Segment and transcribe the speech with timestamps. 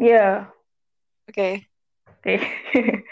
[0.00, 0.48] Iya,
[1.28, 1.68] Oke.
[2.08, 2.34] oke.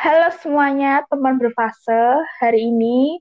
[0.00, 2.24] Halo semuanya, teman berfase.
[2.40, 3.20] Hari ini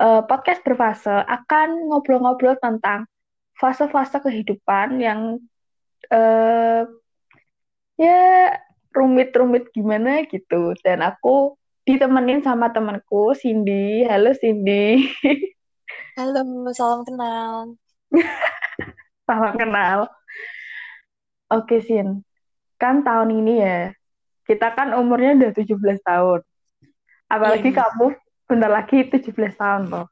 [0.00, 3.04] eh, podcast berfase akan ngobrol-ngobrol tentang
[3.60, 5.36] fase-fase kehidupan yang
[6.08, 6.88] eh,
[8.00, 8.20] ya
[8.96, 10.72] rumit-rumit gimana gitu.
[10.80, 14.08] Dan aku ditemenin sama temanku, Cindy.
[14.08, 15.12] Halo Cindy,
[16.16, 16.40] Halo,
[16.72, 17.76] salam kenal.
[19.28, 20.08] salam kenal.
[21.48, 22.22] Oke, Sin.
[22.78, 23.78] Kan tahun ini ya,
[24.48, 26.40] kita kan umurnya udah 17 tahun.
[26.40, 27.88] Iya Apalagi benar.
[27.92, 28.06] kamu
[28.48, 30.06] bentar lagi 17 tahun loh.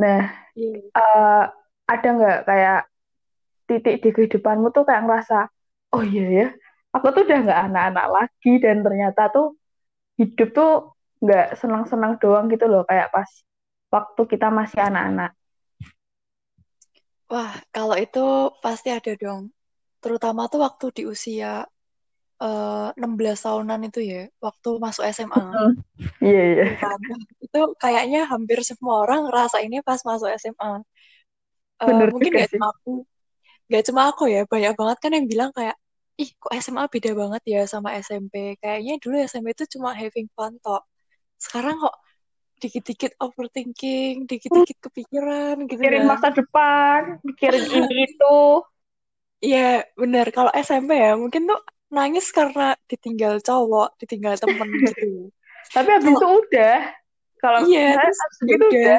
[0.00, 0.20] Nah,
[0.56, 0.92] Iya.
[0.96, 1.42] eh,
[1.92, 2.80] ada nggak kayak
[3.68, 5.48] titik di kehidupanmu tuh kayak ngerasa,
[5.96, 6.46] oh iya ya,
[6.92, 9.56] aku tuh udah nggak anak-anak lagi dan ternyata tuh
[10.20, 10.70] hidup tuh
[11.24, 13.28] nggak senang-senang doang gitu loh, kayak pas
[13.92, 15.32] waktu kita masih anak-anak.
[17.32, 18.24] Wah, kalau itu
[18.64, 19.42] pasti ada dong.
[20.02, 21.62] Terutama tuh waktu di usia
[22.42, 25.42] eh, 16 tahunan itu ya, waktu masuk SMA.
[26.18, 26.64] Iya, iya.
[27.44, 30.82] Itu kayaknya hampir semua orang ngerasainnya pas masuk SMA.
[31.82, 32.92] Eh, Bener mungkin gak cuma aku,
[33.70, 35.76] gak cuma aku ya, banyak banget kan yang bilang kayak,
[36.22, 38.58] ih kok SMA beda banget ya sama SMP.
[38.62, 40.82] Kayaknya dulu SMP itu cuma having fun toh.
[41.38, 41.94] Sekarang kok
[42.62, 46.10] dikit-dikit overthinking, dikit-dikit kepikiran gitu Mikirin kan.
[46.14, 48.38] masa depan, mikirin ini itu.
[49.44, 49.58] Iya,
[50.00, 50.26] bener.
[50.36, 51.58] Kalau SMP ya, mungkin tuh
[51.96, 55.04] nangis karena ditinggal cowok, ditinggal temen gitu.
[55.74, 56.74] Tapi habis Kalau itu udah,
[57.42, 58.70] kalau iya, terus habis itu udah.
[58.76, 58.98] udah.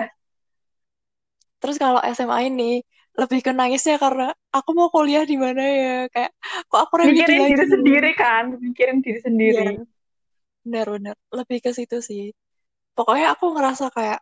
[1.61, 2.63] Terus kalau SMA ini
[3.19, 4.23] lebih ke nangisnya karena
[4.57, 5.93] aku mau kuliah di mana ya?
[6.13, 6.31] Kayak
[6.69, 9.67] kok aku Mikirin diri sendiri kan, mikirin diri sendiri.
[9.67, 9.85] Iya,
[10.63, 11.15] bener-bener.
[11.37, 12.23] Lebih ke situ sih.
[12.97, 14.19] Pokoknya aku ngerasa kayak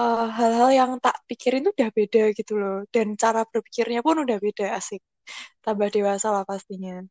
[0.00, 2.76] eh, hal-hal yang tak pikirin tuh udah beda gitu loh.
[2.94, 5.00] Dan cara berpikirnya pun udah beda, asik.
[5.64, 7.04] Tambah dewasa lah pastinya.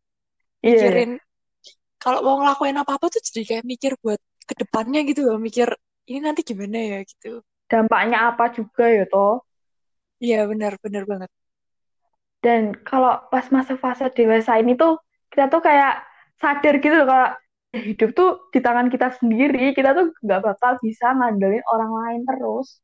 [0.66, 0.76] Iya.
[0.76, 1.12] Mikirin
[2.04, 4.20] kalau mau ngelakuin apa-apa tuh jadi kayak mikir buat
[4.50, 5.68] ke depannya gitu loh, mikir
[6.10, 7.44] ini nanti gimana ya gitu.
[7.70, 9.46] dampaknya apa juga ya toh.
[10.24, 11.30] Iya benar benar banget.
[12.44, 14.98] Dan kalau pas masa fase dewasa ini tuh
[15.32, 16.02] kita tuh kayak
[16.42, 17.30] sadar gitu loh kalau
[17.70, 22.82] hidup tuh di tangan kita sendiri, kita tuh nggak bakal bisa ngandelin orang lain terus.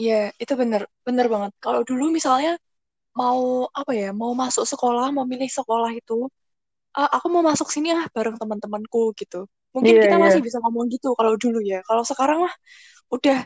[0.00, 1.52] Iya itu benar benar banget.
[1.64, 2.50] Kalau dulu misalnya
[3.20, 6.28] mau apa ya, mau masuk sekolah, mau milih sekolah itu,
[6.96, 9.46] "Ah, aku mau masuk sini ah bareng teman-temanku gitu.
[9.76, 10.24] Mungkin Iya, kita iya.
[10.24, 11.80] masih bisa ngomong gitu kalau dulu ya.
[11.88, 12.54] Kalau sekarang mah
[13.14, 13.38] udah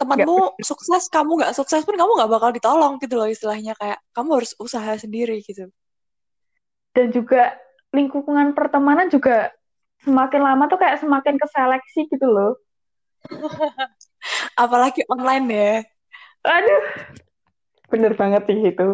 [0.00, 4.30] temanmu sukses, kamu nggak sukses pun kamu nggak bakal ditolong gitu loh istilahnya kayak kamu
[4.42, 5.70] harus usaha sendiri gitu.
[6.96, 7.56] dan juga
[7.92, 9.52] lingkungan pertemanan juga
[10.04, 12.52] semakin lama tuh kayak semakin keseleksi gitu loh.
[14.62, 15.72] Apalagi online ya.
[16.44, 16.82] Aduh,
[17.92, 18.88] bener banget sih itu.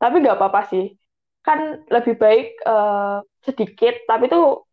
[0.00, 0.84] Tapi nggak apa-apa sih.
[1.44, 4.64] Kan lebih baik eh, sedikit, tapi tuh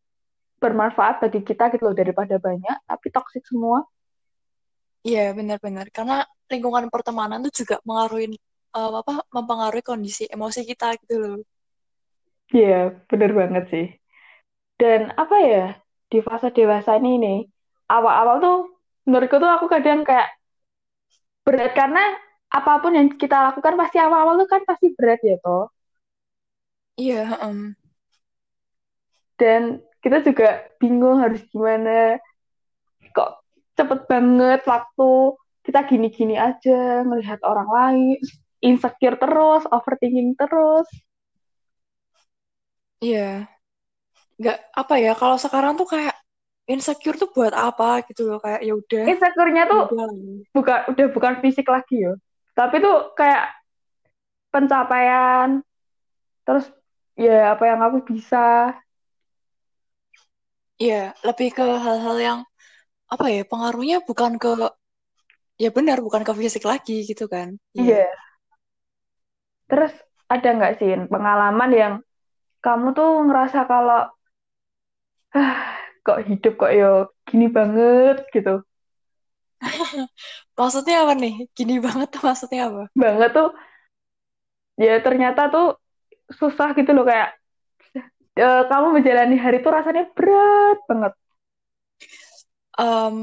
[0.61, 3.81] bermanfaat bagi kita gitu loh daripada banyak, tapi toksik semua.
[5.01, 5.89] Iya, benar-benar.
[5.89, 6.21] Karena
[6.51, 8.37] lingkungan pertemanan tuh juga mengaruhi
[8.77, 11.41] eh, apa mempengaruhi kondisi emosi kita gitu loh.
[12.51, 13.85] Iya, bener banget sih.
[14.75, 15.65] Dan apa ya,
[16.11, 17.39] di fase dewasa ini nih,
[17.87, 18.57] awal-awal tuh
[19.07, 20.29] menurutku tuh aku kadang kayak
[21.45, 22.03] berat karena
[22.51, 25.71] apa pun yang kita lakukan pasti awal-awal tuh kan pasti berat ya toh.
[26.99, 27.73] Iya, em.
[29.39, 32.19] Dan kita juga bingung harus gimana.
[33.15, 33.29] Kok
[33.79, 35.11] cepet banget waktu
[35.63, 38.17] kita gini-gini aja ngelihat orang lain,
[38.59, 40.89] insecure terus, overthinking terus.
[43.01, 43.49] Iya.
[44.37, 46.13] Nggak apa ya, kalau sekarang tuh kayak
[46.69, 48.37] insecure tuh buat apa gitu loh.
[48.41, 50.07] Kayak ya udah, Insecure-nya ya tuh udah.
[50.53, 52.13] bukan udah bukan fisik lagi ya.
[52.61, 53.57] Tapi tuh kayak
[54.53, 55.65] pencapaian,
[56.45, 56.69] terus
[57.17, 58.77] ya apa yang aku bisa.
[60.77, 62.39] Iya, lebih ke hal-hal yang
[63.09, 64.69] apa ya, pengaruhnya bukan ke
[65.57, 67.57] ya benar, bukan ke fisik lagi gitu kan.
[67.73, 68.05] Iya.
[68.05, 68.09] Iya.
[69.65, 69.93] Terus
[70.29, 71.93] ada nggak sih pengalaman yang
[72.61, 74.13] kamu tuh ngerasa kalau
[75.33, 75.57] ah,
[76.05, 78.61] kok hidup kok yo gini banget gitu.
[80.59, 81.33] Maksudnya apa nih?
[81.57, 82.83] Gini banget tuh maksudnya apa?
[82.97, 83.47] Banget tuh
[84.79, 85.65] ya ternyata tuh
[86.39, 87.29] susah gitu loh kayak
[88.39, 91.13] eh, kamu menjalani hari tuh rasanya berat banget.
[92.79, 93.17] Em,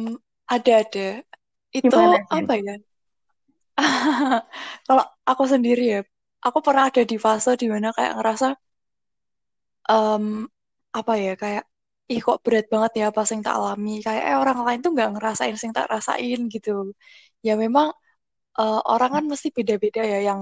[0.54, 1.08] ada-ada.
[1.72, 2.74] Itu Gimana apa ya?
[4.86, 6.00] Kalau aku sendiri ya,
[6.46, 8.46] aku pernah ada di fase di mana kayak ngerasa
[9.94, 10.24] em,
[10.98, 11.64] apa ya kayak
[12.12, 15.08] ih kok berat banget ya apa yang tak alami kayak eh, orang lain tuh nggak
[15.14, 16.70] ngerasain yang tak rasain gitu.
[17.46, 17.88] Ya memang
[18.60, 20.40] eh, orang kan mesti beda-beda ya yang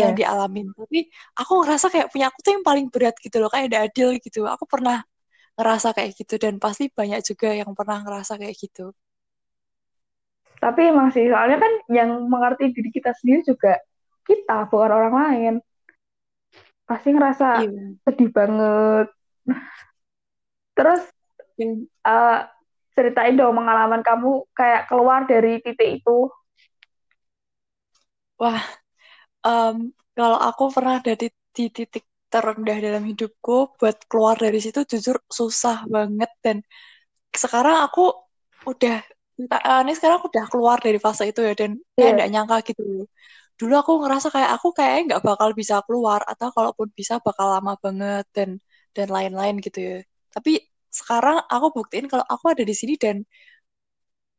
[0.00, 0.18] yang Iya.
[0.18, 0.66] dialamin.
[0.78, 0.98] Tapi
[1.40, 4.40] aku ngerasa kayak punya aku tuh yang paling berat gitu loh, kayak udah adil gitu.
[4.54, 4.96] Aku pernah
[5.58, 8.82] ngerasa kayak gitu dan pasti banyak juga yang pernah ngerasa kayak gitu.
[10.58, 13.78] Tapi emang sih, soalnya kan yang mengerti diri kita sendiri juga
[14.26, 15.54] kita, bukan orang lain.
[16.88, 17.82] Pasti ngerasa Iya.
[18.04, 19.06] sedih banget.
[20.78, 21.02] Terus
[22.06, 22.38] eh,
[22.96, 26.18] ceritain dong pengalaman kamu kayak keluar dari titik itu.
[28.40, 28.62] wah,
[29.46, 29.76] em,
[30.18, 31.26] kalau aku pernah ada di,
[31.56, 36.56] di titik terendah dalam hidupku, buat keluar dari situ jujur susah banget dan
[37.42, 38.02] sekarang aku
[38.70, 38.94] udah
[39.68, 42.16] eh, ini sekarang aku udah keluar dari fase itu ya dan kayak Iya.
[42.16, 42.82] nggak nyangka gitu.
[43.60, 47.72] Dulu aku ngerasa kayak aku kayak nggak bakal bisa keluar atau kalaupun bisa bakal lama
[47.84, 48.50] banget dan
[48.96, 49.96] dan lain-lain gitu ya.
[50.34, 53.20] Tapi sekarang aku buktiin kalau aku ada di sini dan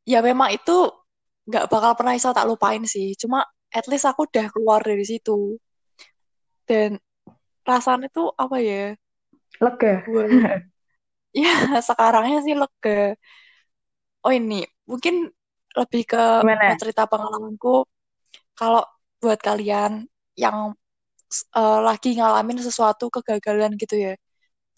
[0.08, 0.90] ya memang itu
[1.50, 3.14] nggak bakal pernah bisa tak lupain sih.
[3.18, 5.58] Cuma at least aku udah keluar dari situ
[6.70, 7.02] dan
[7.66, 8.94] rasanya tuh apa ya?
[9.62, 10.06] Lega.
[11.30, 13.14] Ya sekarangnya sih lega.
[14.26, 15.30] Oh ini mungkin
[15.78, 16.74] lebih ke Gimana?
[16.82, 17.86] cerita pengalamanku.
[18.58, 18.82] Kalau
[19.22, 20.74] buat kalian yang
[21.54, 24.14] eh, lagi ngalamin sesuatu kegagalan gitu ya,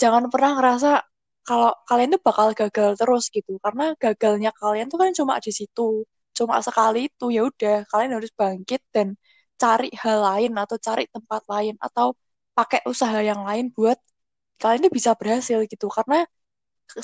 [0.01, 0.89] jangan pernah ngerasa
[1.47, 3.51] kalau kalian tuh bakal gagal terus gitu.
[3.63, 6.05] Karena gagalnya kalian tuh kan cuma di situ,
[6.38, 9.07] cuma sekali itu ya udah kalian harus bangkit dan
[9.61, 12.07] cari hal lain atau cari tempat lain atau
[12.57, 13.97] pakai usaha yang lain buat
[14.61, 15.88] kalian tuh bisa berhasil gitu.
[15.97, 16.17] Karena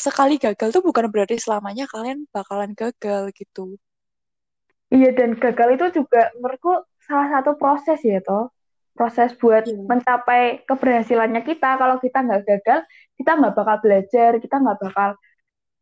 [0.05, 3.61] sekali gagal tuh bukan berarti selamanya kalian bakalan gagal gitu.
[4.95, 6.71] Iya, dan gagal itu juga menurutku
[7.07, 8.43] salah satu proses ya, toh.
[8.97, 9.77] Proses buat Iya.
[9.85, 11.77] mencapai keberhasilannya kita.
[11.77, 12.79] Kalau kita nggak gagal,
[13.15, 15.09] kita nggak bakal belajar, kita nggak bakal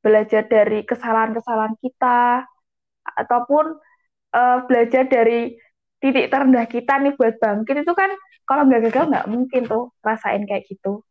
[0.04, 2.44] belajar dari kesalahan-kesalahan kita,
[3.06, 3.66] ataupun
[4.36, 5.56] eh, belajar dari
[6.04, 8.12] titik terendah kita nih buat bangkit itu kan
[8.46, 11.02] kalau nggak gagal nggak mungkin tuh rasain kayak gitu.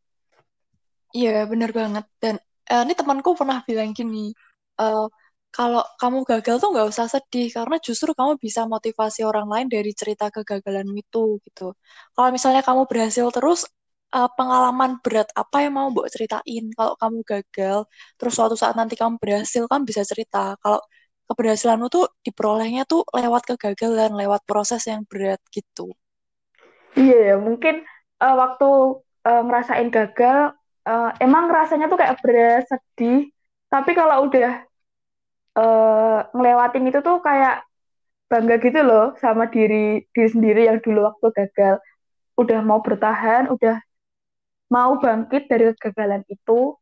[1.17, 2.05] Iya, bener banget.
[2.23, 2.35] Dan
[2.71, 4.35] eh, ini temanku pernah bilang gini,
[4.83, 5.07] eh,
[5.55, 9.91] kalau kamu gagal tuh nggak usah sedih, karena justru kamu bisa motivasi orang lain dari
[10.01, 11.79] cerita kegagalan itu, gitu.
[12.15, 13.61] Kalau misalnya kamu berhasil terus,
[14.17, 16.65] eh, pengalaman berat apa yang mau mbok ceritain?
[16.79, 17.79] Kalau kamu gagal,
[18.19, 20.59] terus suatu saat nanti kamu berhasil, kamu bisa cerita.
[20.63, 20.81] Kalau
[21.31, 25.95] keberhasilanmu tuh diperolehnya tuh lewat kegagalan, lewat proses yang berat, gitu.
[26.99, 27.75] Iya ya, mungkin
[28.23, 28.67] eh, waktu
[29.27, 30.39] eh, ngerasain gagal,
[30.89, 33.31] eh, emang rasanya tuh kayak berat, sedih.
[33.73, 34.74] Tapi kalau udah
[35.59, 37.55] eh, ngelewatin itu tuh kayak
[38.31, 41.75] bangga gitu loh sama diri diri sendiri yang dulu waktu gagal.
[42.41, 43.77] Udah mau bertahan, udah
[44.75, 46.77] mau bangkit dari kegagalan itu,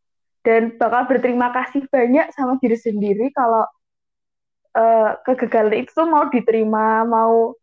[0.47, 3.65] dan bakal berterima kasih banyak sama diri sendiri kalau
[4.81, 7.55] eh, kegagalan itu tuh mau diterima, mau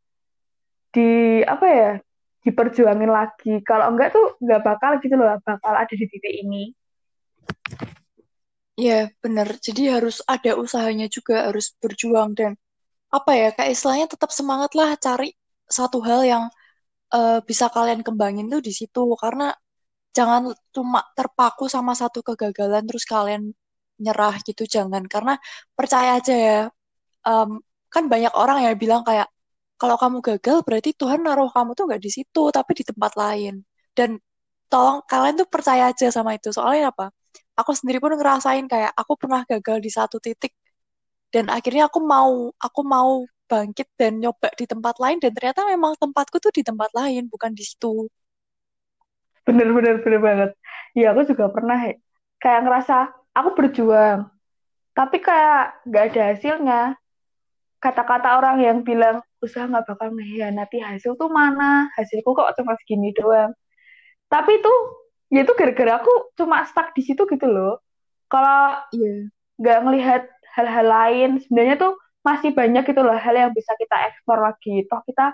[0.94, 1.02] di
[1.46, 1.90] apa ya,
[2.46, 3.50] diperjuangin lagi.
[3.68, 6.74] Kalau enggak tuh nggak bakal gitu loh, bakal ada di titik ini.
[8.80, 8.94] Iya,
[9.24, 9.48] bener.
[9.66, 12.52] Jadi harus ada usahanya juga, harus berjuang dan
[13.18, 15.28] apa ya, kayak istilahnya tetap semangat lah cari
[15.78, 16.44] satu hal yang
[17.16, 19.02] eh, bisa kalian kembangin tuh di situ.
[19.24, 19.46] Karena
[20.18, 20.44] jangan
[20.76, 23.44] cuma terpaku sama satu kegagalan terus kalian
[24.04, 25.04] nyerah gitu, jangan.
[25.14, 25.34] Karena
[25.78, 26.58] percaya aja ya,
[27.28, 27.50] em,
[27.94, 29.28] kan banyak orang ya bilang kayak
[29.82, 33.54] kalau kamu gagal berarti Tuhan naruh kamu tuh nggak di situ, tapi di tempat lain.
[33.98, 34.10] Dan
[34.72, 36.50] tolong kalian tuh percaya aja sama itu.
[36.58, 37.06] Soalnya apa?
[37.60, 40.56] Aku sendiri pun ngerasain kayak aku pernah gagal di satu titik
[41.34, 45.94] dan akhirnya aku mau aku mau bangkit dan nyoba di tempat lain dan ternyata memang
[46.00, 48.08] tempatku tuh di tempat lain bukan di situ
[49.50, 50.52] Bener-bener bener banget.
[50.94, 51.98] Ya aku juga pernah ya,
[52.38, 54.30] kayak ngerasa aku berjuang,
[54.94, 56.82] tapi kayak nggak ada hasilnya.
[57.82, 61.90] Kata-kata orang yang bilang usaha nggak bakal mengkhianati hasil tuh mana?
[61.98, 63.56] Hasilku kok cuma segini doang.
[64.30, 64.74] Tapi itu
[65.34, 67.82] ya itu gara-gara aku cuma stuck di situ gitu loh.
[68.32, 69.30] Kalau Iya.
[69.62, 70.24] nggak ngelihat
[70.56, 71.94] hal-hal lain, sebenarnya tuh
[72.28, 74.86] masih banyak gitu loh hal yang bisa kita eksplor lagi.
[74.90, 75.26] Toh kita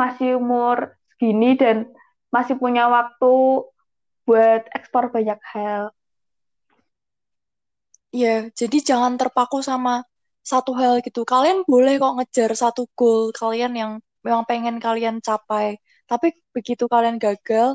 [0.00, 0.76] masih umur
[1.14, 1.76] segini dan
[2.34, 3.32] masih punya waktu
[4.26, 5.82] buat ekspor banyak hal.
[8.16, 8.28] Iya,
[8.60, 9.90] jadi jangan terpaku sama
[10.50, 11.20] satu hal gitu.
[11.32, 13.92] Kalian boleh kok ngejar satu goal kalian yang
[14.26, 15.66] memang pengen kalian capai.
[16.10, 17.68] Tapi begitu kalian gagal,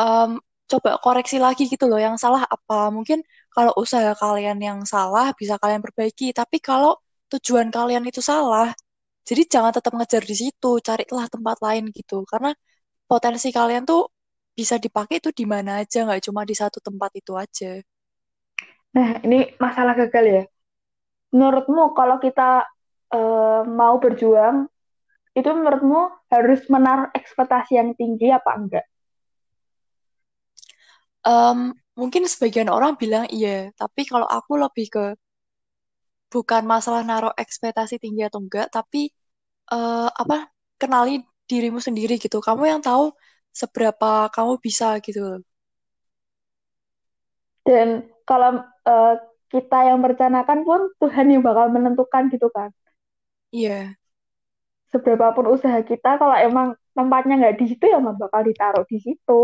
[0.00, 0.30] em,
[0.70, 2.00] coba koreksi lagi gitu loh.
[2.06, 2.88] Yang salah apa?
[2.96, 3.18] Mungkin
[3.54, 6.32] kalau usaha kalian yang salah bisa kalian perbaiki.
[6.40, 6.92] Tapi kalau
[7.32, 8.68] tujuan kalian itu salah,
[9.28, 10.70] jadi jangan tetap ngejar di situ.
[10.86, 12.24] Carilah tempat lain gitu.
[12.30, 12.50] Karena
[13.10, 14.02] potensi kalian tuh
[14.58, 17.80] bisa dipakai itu di mana aja, nggak cuma di satu tempat itu aja.
[18.96, 20.42] Nah, ini masalah gagal ya.
[21.34, 22.64] Menurutmu kalau kita
[23.14, 24.68] eh, mau berjuang,
[25.38, 26.00] itu menurutmu
[26.32, 28.86] harus menaruh ekspektasi yang tinggi apa enggak?
[31.22, 35.04] Um, mungkin sebagian orang bilang iya, tapi kalau aku lebih ke
[36.32, 39.12] bukan masalah naruh ekspektasi tinggi atau enggak, tapi
[39.70, 40.48] uh, apa
[40.80, 42.40] kenali dirimu sendiri gitu.
[42.40, 43.12] Kamu yang tahu
[43.52, 45.44] seberapa kamu bisa gitu.
[47.62, 49.14] Dan kalau uh,
[49.52, 52.72] kita yang merencanakan pun Tuhan yang bakal menentukan gitu kan.
[53.52, 53.94] Iya.
[54.88, 59.40] Seberapa pun usaha kita, kalau emang tempatnya nggak di situ ya bakal ditaruh di situ.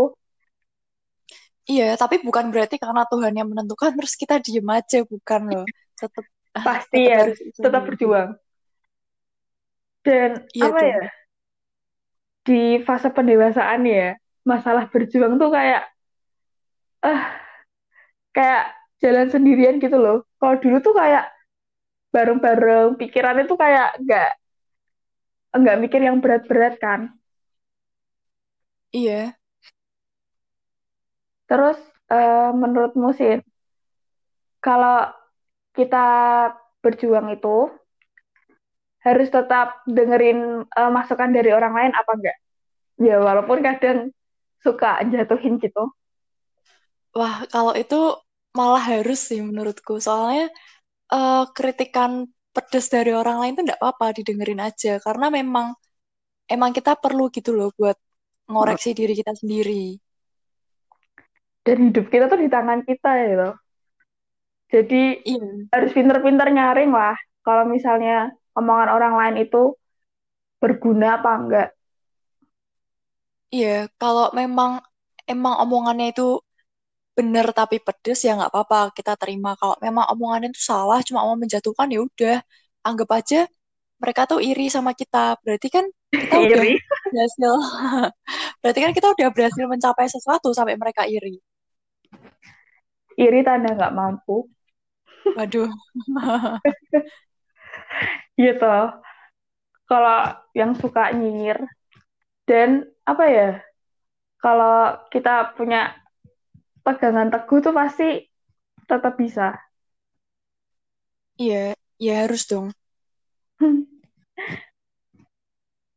[1.69, 5.65] Iya, tapi bukan berarti karena Tuhan yang menentukan terus kita diem aja, bukan loh.
[5.93, 6.25] Tetap
[6.67, 8.29] pasti tetap ya, harus tetap berjuang.
[10.01, 11.01] Dan iya, apa ya?
[12.41, 15.85] Di fase pendewasaan ya, masalah berjuang tuh kayak
[16.99, 17.21] eh uh,
[18.33, 18.63] kayak
[18.97, 20.25] jalan sendirian gitu loh.
[20.41, 21.29] Kalau dulu tuh kayak
[22.09, 24.29] bareng-bareng pikirannya tuh kayak nggak
[25.53, 27.13] nggak mikir yang berat-berat kan.
[28.89, 29.38] Iya.
[31.49, 31.77] Terus
[32.13, 33.41] uh, menurutmu sih,
[34.61, 35.09] kalau
[35.73, 36.05] kita
[36.85, 37.73] berjuang itu
[39.01, 42.37] harus tetap dengerin uh, masukan dari orang lain apa enggak?
[43.01, 44.13] Ya walaupun kadang
[44.61, 45.89] suka jatuhin gitu.
[47.17, 47.97] Wah, kalau itu
[48.53, 49.97] malah harus sih menurutku.
[49.97, 50.53] Soalnya
[51.09, 55.01] uh, kritikan pedes dari orang lain tuh enggak apa-apa didengerin aja.
[55.01, 55.73] Karena memang
[56.45, 57.95] emang kita perlu gitu loh buat
[58.51, 58.99] ngoreksi hmm.
[58.99, 59.97] diri kita sendiri
[61.69, 63.53] dan hidup kita tuh di tangan kita ya loh.
[64.73, 65.69] Jadi iya.
[65.69, 67.13] harus pinter-pinter nyaring lah
[67.45, 69.77] kalau misalnya omongan orang lain itu
[70.57, 71.69] berguna apa enggak.
[73.53, 74.81] Iya, kalau memang
[75.29, 76.41] emang omongannya itu
[77.13, 79.53] benar tapi pedes ya nggak apa-apa kita terima.
[79.53, 82.37] Kalau memang omongannya itu salah cuma mau menjatuhkan ya udah
[82.81, 83.39] anggap aja
[84.01, 85.37] mereka tuh iri sama kita.
[85.45, 86.61] Berarti kan kita udah
[87.13, 87.53] berhasil.
[88.61, 91.37] Berarti kan kita udah berhasil mencapai sesuatu sampai mereka iri
[93.19, 94.47] iri tanda nggak mampu.
[95.35, 95.67] Waduh.
[98.39, 98.75] gitu.
[99.89, 100.19] Kalau
[100.55, 101.59] yang suka nyinyir
[102.47, 103.49] dan apa ya?
[104.39, 105.99] Kalau kita punya
[106.79, 108.23] pegangan teguh tuh pasti
[108.87, 109.51] tetap bisa.
[111.35, 112.71] Iya, ya harus dong.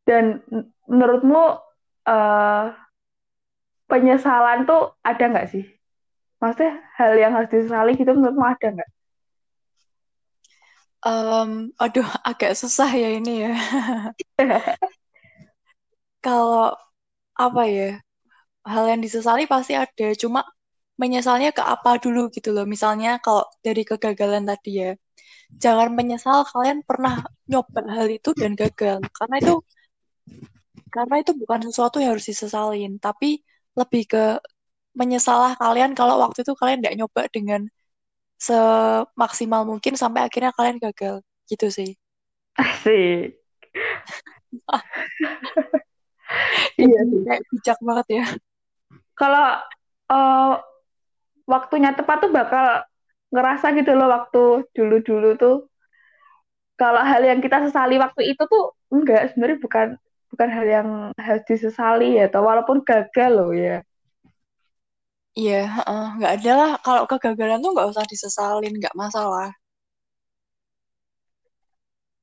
[0.08, 0.42] Dan
[0.90, 1.42] menurutmu
[2.10, 2.64] uh,
[3.86, 5.64] penyesalan tuh ada nggak sih?
[6.42, 8.90] Maksudnya hal yang harus disesali gitu menurutmu ada nggak?
[11.02, 13.52] Um, aduh, agak susah ya ini ya.
[16.26, 16.74] Kalau
[17.34, 17.98] apa ya,
[18.62, 20.14] hal yang disesali pasti ada.
[20.14, 20.46] Cuma
[21.02, 22.62] menyesalnya ke apa dulu gitu loh.
[22.62, 24.90] Misalnya kalau dari kegagalan tadi ya,
[25.58, 27.14] jangan menyesal kalian pernah
[27.50, 29.02] nyoba hal itu dan gagal.
[29.18, 29.54] Karena itu
[30.94, 33.42] karena itu bukan sesuatu yang harus disesalin, tapi
[33.74, 34.24] lebih ke
[34.92, 37.60] menyesalah kalian kalau waktu itu kalian tidak nyoba dengan
[38.36, 41.96] semaksimal mungkin sampai akhirnya kalian gagal gitu sih.
[42.58, 43.38] Asik.
[46.76, 48.24] iya kayak bijak banget ya.
[49.16, 49.46] Kalau
[50.12, 50.52] uh,
[51.46, 52.84] waktunya tepat tuh bakal
[53.32, 54.44] ngerasa gitu loh waktu
[54.76, 55.56] dulu-dulu tuh
[56.76, 59.88] kalau hal yang kita sesali waktu itu tuh enggak sebenarnya bukan
[60.32, 63.80] bukan hal yang harus disesali ya atau walaupun gagal loh ya
[65.38, 65.56] Iya,
[66.16, 66.70] nggak ada lah.
[66.84, 69.48] Kalau kegagalan tuh nggak usah disesalin, nggak masalah.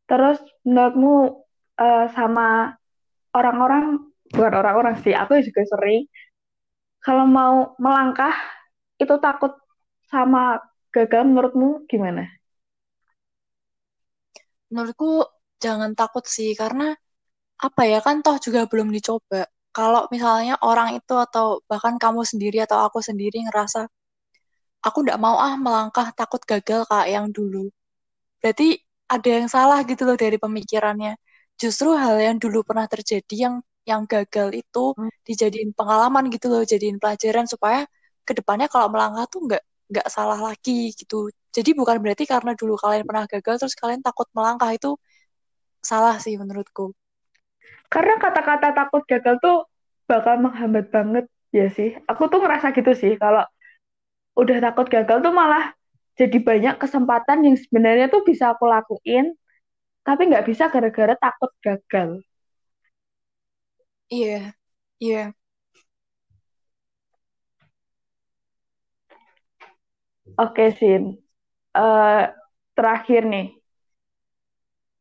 [0.10, 1.14] Terus menurutmu
[1.82, 2.78] uh, sama
[3.34, 6.06] orang-orang, bukan orang-orang sih, aku juga sering,
[7.06, 8.34] kalau mau melangkah
[9.02, 9.54] itu takut
[10.10, 10.58] sama
[10.94, 12.26] gagal menurutmu gimana?
[14.70, 15.26] Menurutku
[15.62, 16.94] jangan takut sih, karena
[17.58, 22.58] apa ya kan toh juga belum dicoba kalau misalnya orang itu atau bahkan kamu sendiri
[22.66, 23.88] atau aku sendiri ngerasa
[24.86, 27.70] aku nggak mau ah melangkah takut gagal kayak yang dulu.
[28.42, 31.14] Berarti ada yang salah gitu loh dari pemikirannya.
[31.62, 35.12] Justru hal yang dulu pernah terjadi yang yang gagal itu hmm.
[35.28, 37.84] dijadiin pengalaman gitu loh jadiin pelajaran supaya
[38.28, 41.30] ke depannya kalau melangkah tuh nggak nggak salah lagi gitu.
[41.56, 44.96] Jadi bukan berarti karena dulu kalian pernah gagal terus kalian takut melangkah itu
[45.82, 46.94] salah sih menurutku
[47.94, 49.58] karena kata-kata takut gagal tuh
[50.10, 51.98] bakal menghambat banget ya sih.
[52.10, 53.44] Aku tuh ngerasa gitu sih kalau
[54.40, 55.74] udah takut gagal tuh malah
[56.20, 59.32] jadi banyak kesempatan yang sebenarnya tuh bisa aku lakuin,
[60.04, 62.10] tapi nggak bisa gara-gara takut gagal.
[64.14, 64.54] Iya,
[65.00, 65.34] iya.
[70.38, 71.04] Oke, Sin.
[71.76, 72.32] Uh,
[72.76, 73.46] terakhir nih.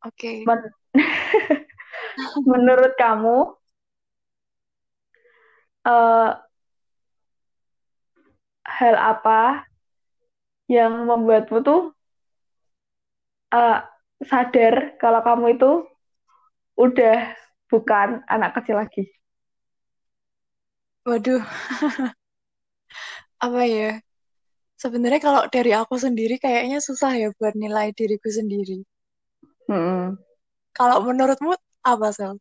[0.05, 0.43] Oke.
[0.45, 0.59] Men
[2.43, 3.37] menurut kamu
[5.87, 6.29] eh,
[8.69, 9.65] hal apa
[10.69, 11.81] yang membuatmu tuh
[13.53, 13.79] eh,
[14.23, 15.71] sadar kalau kamu itu
[16.79, 17.35] udah
[17.67, 19.03] bukan anak kecil lagi?
[21.07, 21.41] Waduh,
[23.45, 23.91] apa ya?
[24.79, 28.87] Sebenarnya kalau dari aku sendiri kayaknya susah ya buat nilai diriku sendiri.
[29.67, 30.15] Hmm.
[30.71, 31.51] Kalau menurutmu
[31.83, 32.37] apa, Sel?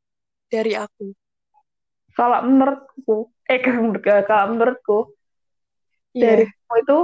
[0.49, 1.12] Dari aku.
[2.16, 3.61] Kalau menurutku, eh
[4.28, 5.14] kalau menurutku
[6.16, 6.99] Iya, dari kamu itu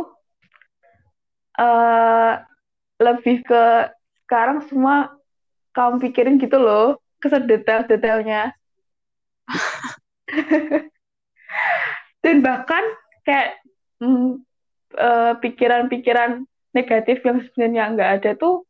[1.55, 2.33] eh
[2.99, 3.65] lebih ke
[4.25, 5.13] sekarang semua
[5.75, 8.55] kamu pikirin gitu loh, kesedetail-detailnya.
[12.25, 12.83] Dan bahkan
[13.29, 13.61] kayak
[14.01, 14.41] mm,
[14.97, 16.43] eh, pikiran-pikiran
[16.75, 18.65] negatif yang sebenarnya nggak ada tuh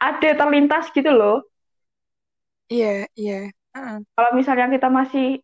[0.00, 1.44] ada terlintas gitu loh.
[2.70, 3.50] Iya, iya.
[3.74, 3.96] Heeh.
[4.14, 5.42] Kalau misalnya kita masih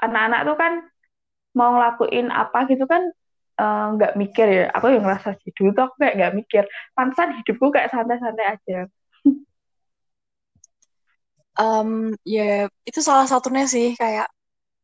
[0.00, 0.72] anak-anak tuh kan
[1.54, 3.02] mau ngelakuin apa gitu kan
[3.60, 4.64] eh, nggak mikir ya.
[4.74, 6.64] Aku yang ngerasa sih dulu tuh aku kayak nggak mikir.
[6.96, 8.78] Pantesan hidupku kayak santai-santai aja.
[11.60, 14.32] Em, ya, itu salah satunya sih kayak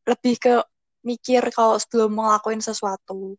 [0.05, 0.53] lebih ke
[1.01, 3.33] mikir kalau sebelum ngelakuin sesuatu.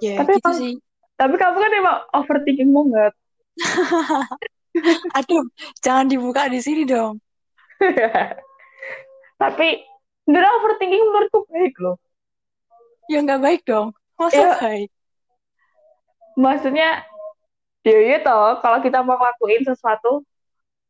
[0.00, 0.74] Ya, Tapi gitu emang, sih.
[1.20, 3.12] tapi kamu kan emang overthinking banget.
[5.18, 5.44] Aduh,
[5.84, 7.20] jangan dibuka di sini dong.
[9.42, 9.66] Tapi
[10.24, 11.96] sebenarnya overthinking menurutku baik loh.
[13.06, 13.94] Ya nggak baik dong.
[14.16, 14.88] Masa Ya, baik?
[16.36, 17.00] maksudnya
[17.80, 20.20] ya ya toh kalau kita mau ngelakuin sesuatu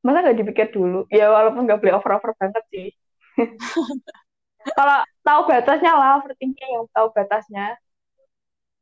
[0.02, 2.88] masa nggak dipikir dulu ya walaupun nggak boleh over over banget sih
[4.78, 7.78] kalau tahu batasnya lah overthinking yang tahu batasnya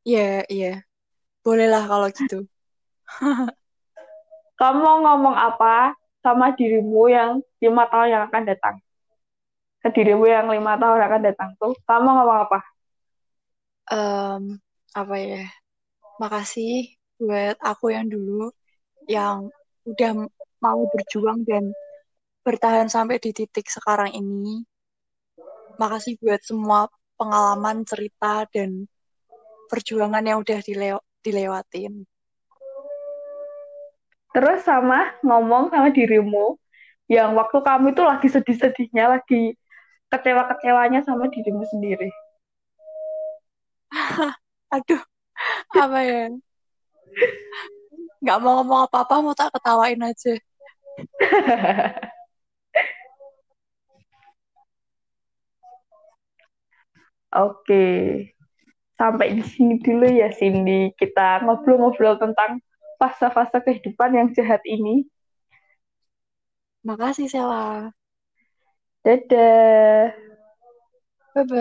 [0.05, 0.85] Iya, iya.
[1.41, 2.45] Bolehlah kalau gitu.
[4.61, 8.75] kamu mau ngomong apa sama dirimu yang lima tahun yang akan datang
[9.85, 12.59] ke dirimu yang lima tahun yang akan datang tuh kamu ngomong apa
[13.85, 14.57] Em,
[14.97, 15.45] apa ya?
[16.17, 18.49] Makasih buat aku yang dulu
[19.05, 19.53] yang
[19.85, 20.25] udah
[20.57, 21.69] mau berjuang dan
[22.41, 24.65] bertahan sampai di titik sekarang ini.
[25.77, 28.89] Makasih buat semua pengalaman, cerita, dan
[29.69, 32.09] perjuangan yang udah dilew dilewatin.
[34.35, 36.59] Terus sama ngomong sama dirimu
[37.07, 39.55] yang waktu kamu itu lagi sedih-sedihnya lagi
[40.11, 42.11] kecewa-kecewanya sama dirimu sendiri
[44.75, 45.01] Aduh,
[45.77, 46.27] apa ya?
[48.19, 50.33] Nggak mau ngomong apa-apa, mau tak ketawain aja.
[57.35, 57.85] Oke,
[58.95, 60.95] sampai di sini dulu ya Cindy.
[60.95, 62.63] Kita ngobrol-ngobrol tentang
[62.99, 65.07] fase-fase kehidupan yang jahat ini.
[66.85, 67.91] Makasih, Sela.
[69.05, 70.13] Dadah.
[71.33, 71.53] Bye-bye.